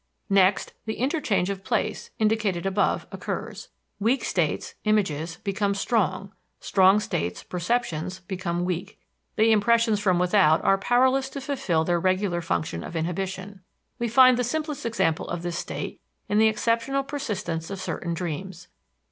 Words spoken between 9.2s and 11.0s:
The impressions from without are